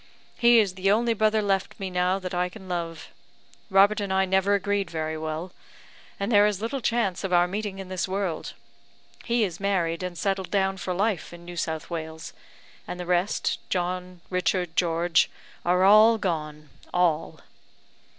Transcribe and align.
he 0.39 0.57
is 0.57 0.73
the 0.73 0.89
only 0.89 1.13
brother 1.13 1.43
left 1.43 1.79
me 1.79 1.91
now 1.91 2.17
that 2.17 2.33
I 2.33 2.49
can 2.49 2.67
love. 2.67 3.09
Robert 3.69 3.99
and 4.01 4.11
I 4.11 4.25
never 4.25 4.55
agreed 4.55 4.89
very 4.89 5.15
well, 5.15 5.51
and 6.19 6.31
there 6.31 6.47
is 6.47 6.59
little 6.59 6.81
chance 6.81 7.23
of 7.23 7.31
our 7.31 7.47
meeting 7.47 7.77
in 7.77 7.87
this 7.89 8.07
world. 8.07 8.53
He 9.25 9.43
is 9.43 9.59
married, 9.59 10.01
and 10.01 10.17
settled 10.17 10.49
down 10.49 10.77
for 10.77 10.95
life 10.95 11.31
in 11.33 11.45
New 11.45 11.55
South 11.55 11.91
Wales; 11.91 12.33
and 12.87 12.99
the 12.99 13.05
rest 13.05 13.59
John, 13.69 14.21
Richard, 14.31 14.75
George, 14.75 15.29
are 15.63 15.83
all 15.83 16.17
gone 16.17 16.69
all!" 16.91 17.41